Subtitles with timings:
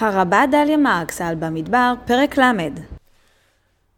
[0.00, 2.42] הרבה דליה מרקס על במדבר, פרק ל'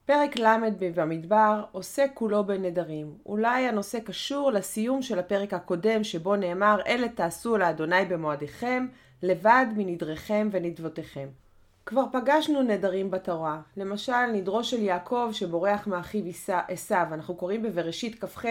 [0.07, 0.57] פרק ל'
[0.95, 3.15] במדבר עוסק כולו בנדרים.
[3.27, 8.87] אולי הנושא קשור לסיום של הפרק הקודם שבו נאמר אלה תעשו לאדוני במועדיכם,
[9.23, 11.29] לבד מנדריכם ונדבותיכם.
[11.87, 16.25] כבר פגשנו נדרים בתורה, למשל נדרו של יעקב שבורח מאחיו
[16.69, 18.45] עשיו, אנחנו קוראים בבראשית כ"ח,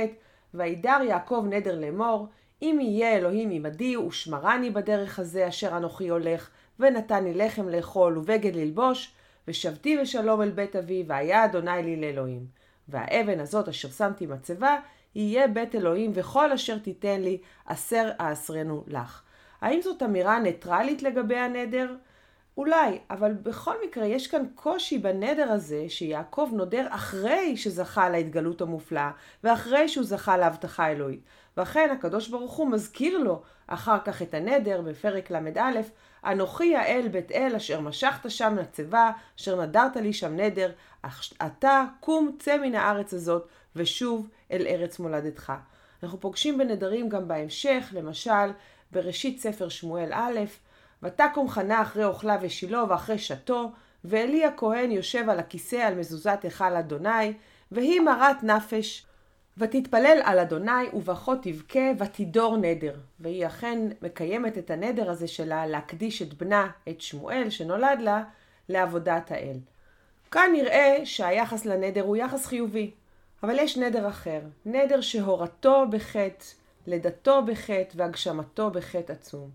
[0.53, 2.27] וידר יעקב נדר לאמור,
[2.61, 8.55] אם יהיה אלוהים עמדי ושמרני בדרך הזה אשר אנוכי הולך, ונתן לי לחם לאכול ובגד
[8.55, 9.11] ללבוש,
[9.47, 12.45] ושבתי בשלום אל בית אבי, והיה אדוני לי לאלוהים.
[12.87, 14.77] והאבן הזאת אשר שמתי מצבה,
[15.15, 19.21] יהיה בית אלוהים, וכל אשר תיתן לי, אסר אעשרנו לך.
[19.61, 21.95] האם זאת אמירה ניטרלית לגבי הנדר?
[22.59, 29.11] אולי, אבל בכל מקרה יש כאן קושי בנדר הזה שיעקב נודר אחרי שזכה להתגלות המופלאה
[29.43, 31.19] ואחרי שהוא זכה להבטחה אלוהית.
[31.57, 35.81] ואכן הקדוש ברוך הוא מזכיר לו אחר כך את הנדר בפרק ל"א
[36.25, 40.71] אנוכי האל בית אל אשר משכת שם נצבה אשר נדרת לי שם נדר
[41.45, 45.53] אתה קום צא מן הארץ הזאת ושוב אל ארץ מולדתך.
[46.03, 48.51] אנחנו פוגשים בנדרים גם בהמשך למשל
[48.91, 50.39] בראשית ספר שמואל א'
[51.03, 53.71] ותקום חנה אחרי אוכלה ושילה ואחרי שתו,
[54.03, 57.33] ואלי הכהן יושב על הכיסא על מזוזת היכל אדוני,
[57.71, 59.05] והיא מרת נפש.
[59.57, 62.95] ותתפלל על אדוני, ובכה תבכה, ותידור נדר.
[63.19, 68.23] והיא אכן מקיימת את הנדר הזה שלה להקדיש את בנה, את שמואל, שנולד לה,
[68.69, 69.57] לעבודת האל.
[70.31, 72.91] כאן נראה שהיחס לנדר הוא יחס חיובי.
[73.43, 76.45] אבל יש נדר אחר, נדר שהורתו בחטא,
[76.87, 79.49] לידתו בחטא והגשמתו בחטא עצום.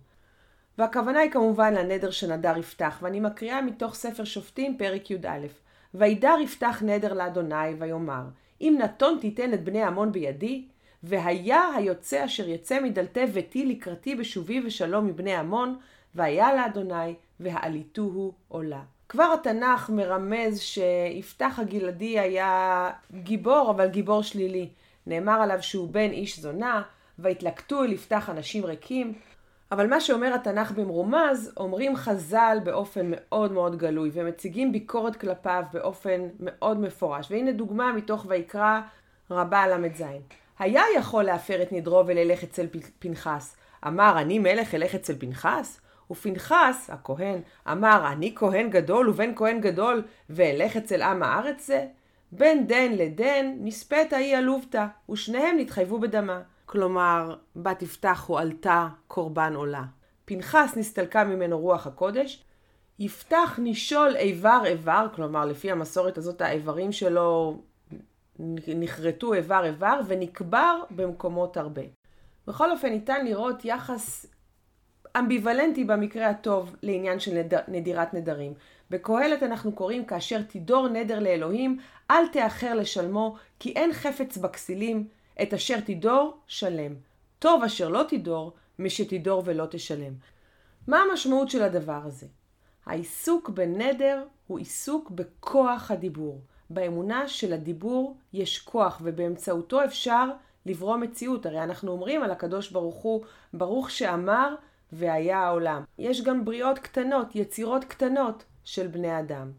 [0.79, 5.47] והכוונה היא כמובן לנדר שנדר יפתח, ואני מקריאה מתוך ספר שופטים פרק י"א.
[5.95, 8.23] וידר יפתח נדר לאדוני ויאמר,
[8.61, 10.65] אם נתון תיתן את בני עמון בידי,
[11.03, 15.79] והיה היוצא אשר יצא מדלתי ביתי לקראתי בשובי ושלום מבני עמון,
[16.15, 18.81] והיה לאדוני, והעליתוהו עולה.
[19.09, 24.69] כבר התנ"ך מרמז שיפתח הגלעדי היה גיבור, אבל גיבור שלילי.
[25.07, 26.83] נאמר עליו שהוא בן איש זונה,
[27.19, 29.13] והתלקטו אל יפתח אנשים ריקים,
[29.73, 36.29] אבל מה שאומר התנ"ך במרומז, אומרים חז"ל באופן מאוד מאוד גלוי, ומציגים ביקורת כלפיו באופן
[36.41, 37.31] מאוד מפורש.
[37.31, 38.81] והנה דוגמה מתוך ויקרא
[39.31, 40.03] רבה ל"ז.
[40.59, 42.67] היה יכול להפר את נדרו וללך אצל
[42.99, 43.57] פנחס.
[43.87, 45.81] אמר, אני מלך אלך אצל פנחס?
[46.11, 47.41] ופנחס, הכהן,
[47.73, 51.87] אמר, אני כהן גדול ובן כהן גדול, ואלך אצל עם הארץ זה?
[52.33, 56.41] בין דן לדן נספית היא עלובתא, ושניהם נתחייבו בדמה.
[56.67, 59.83] כלומר, בת יפתח הועלתה קורבן עולה.
[60.25, 62.45] פנחס נסתלקה ממנו רוח הקודש,
[62.99, 67.59] יפתח נישול איבר איבר, כלומר לפי המסורת הזאת האיברים שלו
[68.69, 71.83] נחרטו איבר איבר ונקבר במקומות הרבה.
[72.47, 74.27] בכל אופן ניתן לראות יחס
[75.19, 77.55] אמביוולנטי במקרה הטוב לעניין של נד...
[77.69, 78.55] נדירת נדרים.
[78.91, 81.79] בקהלת אנחנו קוראים כאשר תידור נדר לאלוהים,
[82.11, 85.09] אל תאחר לשלמו, כי אין חפץ בכסילים,
[85.43, 86.95] את אשר תידור, שלם.
[87.39, 90.13] טוב אשר לא תידור, משתידור ולא תשלם.
[90.87, 92.27] מה המשמעות של הדבר הזה?
[92.87, 96.41] העיסוק בנדר הוא עיסוק בכוח הדיבור.
[96.71, 100.29] באמונה שלדיבור יש כוח ובאמצעותו אפשר
[100.67, 101.47] לברוא מציאות.
[101.47, 103.25] הרי אנחנו אומרים על הקדוש ברוך הוא,
[103.55, 104.55] ברוך שאמר
[104.93, 105.85] והיה העולם.
[105.99, 109.53] יש גם בריאות קטנות, יצירות קטנות של בני אדם.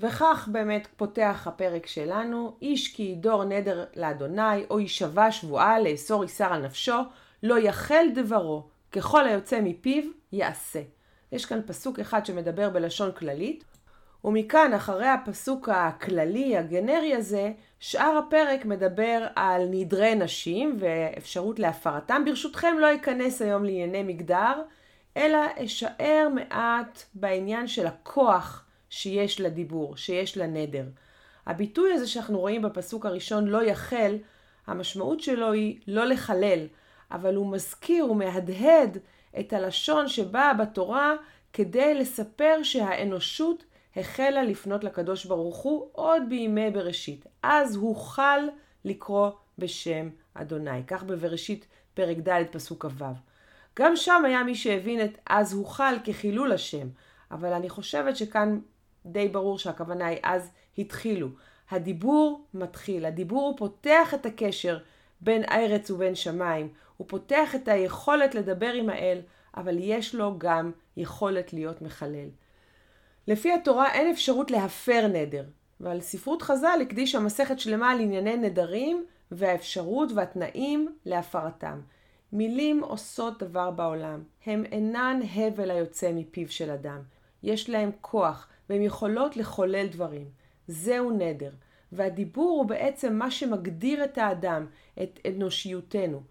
[0.00, 6.52] וכך באמת פותח הפרק שלנו, איש כי ידור נדר לאדוני, או יישבע שבועה לאסור איסר
[6.52, 7.00] על נפשו,
[7.42, 10.80] לא יחל דברו, ככל היוצא מפיו, יעשה.
[11.32, 13.64] יש כאן פסוק אחד שמדבר בלשון כללית,
[14.24, 22.22] ומכאן, אחרי הפסוק הכללי, הגנרי הזה, שאר הפרק מדבר על נדרי נשים ואפשרות להפרתם.
[22.24, 24.62] ברשותכם לא אכנס היום לענייני מגדר,
[25.16, 30.84] אלא אשאר מעט בעניין של הכוח שיש לדיבור, שיש לנדר.
[31.46, 34.16] הביטוי הזה שאנחנו רואים בפסוק הראשון, לא יחל,
[34.66, 36.66] המשמעות שלו היא לא לחלל,
[37.10, 38.98] אבל הוא מזכיר, הוא מהדהד
[39.38, 41.14] את הלשון שבאה בתורה
[41.52, 43.64] כדי לספר שהאנושות
[43.96, 47.26] החלה לפנות לקדוש ברוך הוא עוד בימי בראשית.
[47.42, 48.40] אז הוחל
[48.84, 50.84] לקרוא בשם אדוני.
[50.86, 53.04] כך בבראשית פרק ד' פסוק כ"ו.
[53.78, 56.88] גם שם היה מי שהבין את אז הוחל כחילול השם,
[57.30, 58.58] אבל אני חושבת שכאן
[59.06, 61.28] די ברור שהכוונה היא אז התחילו.
[61.70, 64.78] הדיבור מתחיל, הדיבור הוא פותח את הקשר
[65.20, 69.20] בין ארץ ובין שמיים, הוא פותח את היכולת לדבר עם האל,
[69.56, 72.28] אבל יש לו גם יכולת להיות מחלל.
[73.26, 75.44] לפי התורה אין אפשרות להפר נדר,
[75.80, 81.80] ועל ספרות חז"ל הקדישה מסכת שלמה על ענייני נדרים והאפשרות והתנאים להפרתם.
[82.32, 87.00] מילים עושות דבר בעולם, הם אינן הבל היוצא מפיו של אדם.
[87.42, 90.26] יש להם כוח, והן יכולות לחולל דברים.
[90.68, 91.50] זהו נדר.
[91.92, 94.66] והדיבור הוא בעצם מה שמגדיר את האדם,
[95.02, 96.22] את אנושיותנו.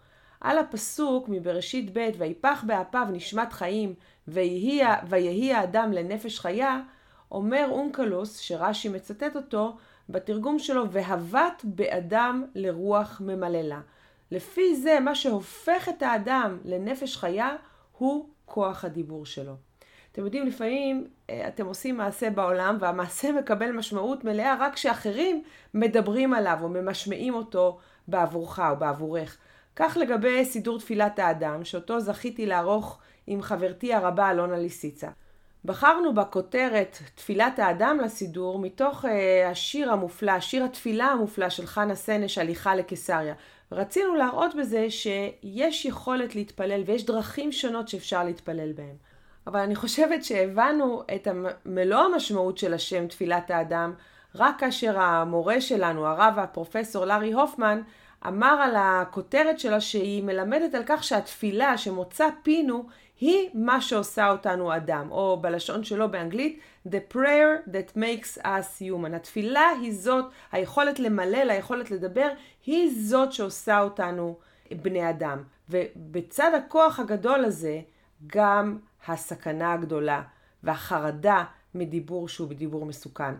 [0.41, 3.94] על הפסוק מבראשית ב' ויפח באפיו נשמת חיים
[4.27, 6.81] ויהי האדם לנפש חיה,
[7.31, 9.77] אומר אונקלוס, שרש"י מצטט אותו,
[10.09, 13.81] בתרגום שלו, והבט באדם לרוח ממללה.
[14.31, 17.56] לפי זה, מה שהופך את האדם לנפש חיה,
[17.97, 19.69] הוא כוח הדיבור שלו.
[20.19, 25.44] אתם יודעים, לפעמים אה, אתם עושים מעשה בעולם, והמעשה מקבל משמעות מלאה רק כשאחרים
[25.74, 27.77] מדברים עליו או ממשמעים אותו
[28.07, 29.38] בעבורך או בעבורך.
[29.75, 35.07] כך לגבי סידור תפילת האדם, שאותו זכיתי לערוך עם חברתי הרבה אלונה ליסיצה.
[35.66, 39.07] בחרנו בכותרת תפילת האדם לסידור מתוך uh,
[39.51, 43.33] השיר המופלא, שיר התפילה המופלא של חנה סנש, הליכה לקיסריה.
[43.71, 48.95] רצינו להראות בזה שיש יכולת להתפלל ויש דרכים שונות שאפשר להתפלל בהן.
[49.50, 51.28] אבל אני חושבת שהבנו את
[51.66, 53.94] מלוא המשמעות של השם תפילת האדם
[54.36, 57.81] רק כאשר המורה שלנו, הרב והפרופסור לארי הופמן,
[58.28, 62.84] אמר על הכותרת שלה שהיא מלמדת על כך שהתפילה שמוצא פינו
[63.19, 69.16] היא מה שעושה אותנו אדם, או בלשון שלו באנגלית, The prayer that makes us human.
[69.16, 72.30] התפילה היא זאת, היכולת למלל, היכולת לדבר,
[72.66, 74.38] היא זאת שעושה אותנו
[74.72, 75.44] בני אדם.
[75.69, 77.81] ובצד הכוח הגדול הזה,
[78.27, 78.77] גם
[79.07, 80.24] הסכנה הגדולה
[80.63, 81.44] והחרדה
[81.75, 83.36] מדיבור שהוא בדיבור מסוכן.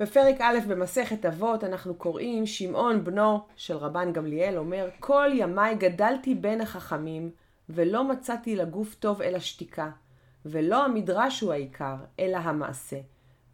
[0.00, 6.34] בפרק א' במסכת אבות אנחנו קוראים שמעון בנו של רבן גמליאל אומר כל ימיי גדלתי
[6.34, 7.30] בין החכמים
[7.68, 9.90] ולא מצאתי לגוף טוב אלא שתיקה
[10.46, 12.96] ולא המדרש הוא העיקר אלא המעשה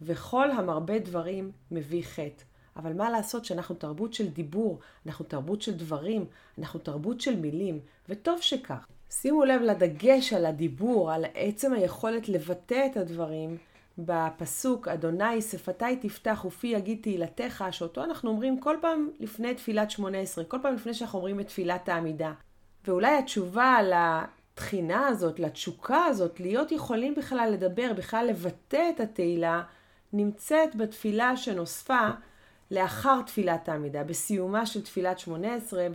[0.02, 2.44] וכל המרבה דברים מביא חטא
[2.76, 6.26] אבל מה לעשות שאנחנו תרבות של דיבור, אנחנו תרבות של דברים,
[6.58, 8.86] אנחנו תרבות של מילים, וטוב שכך.
[9.20, 13.56] שימו לב לדגש על הדיבור, על עצם היכולת לבטא את הדברים,
[13.98, 20.18] בפסוק אדוני שפתי תפתח ופי יגיד תהילתך, שאותו אנחנו אומרים כל פעם לפני תפילת שמונה
[20.18, 22.32] עשרה, כל פעם לפני שאנחנו אומרים את תפילת העמידה.
[22.86, 29.62] ואולי התשובה לתחינה הזאת, לתשוקה הזאת, להיות יכולים בכלל לדבר, בכלל לבטא את התהילה,
[30.12, 32.08] נמצאת בתפילה שנוספה
[32.70, 35.86] לאחר תפילת העמידה, בסיומה של תפילת שמונה עשרה,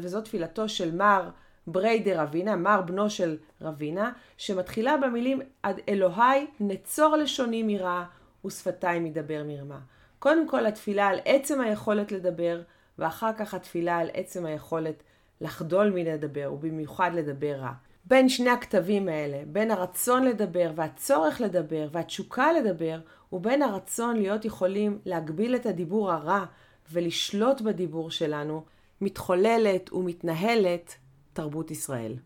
[0.00, 1.30] וזו תפילתו של מר
[1.66, 8.04] בריידי רבינה, מר בנו של רבינה, שמתחילה במילים עד אלוהי נצור לשוני מרע
[8.44, 9.78] ושפתיים מדבר מרמה.
[10.18, 12.62] קודם כל התפילה על עצם היכולת לדבר,
[12.98, 15.02] ואחר כך התפילה על עצם היכולת
[15.40, 17.72] לחדול מלדבר, ובמיוחד לדבר רע.
[18.04, 23.00] בין שני הכתבים האלה, בין הרצון לדבר והצורך לדבר והתשוקה לדבר,
[23.32, 26.44] ובין הרצון להיות יכולים להגביל את הדיבור הרע
[26.92, 28.64] ולשלוט בדיבור שלנו,
[29.00, 30.94] מתחוללת ומתנהלת
[31.36, 32.16] תרבות ישראל.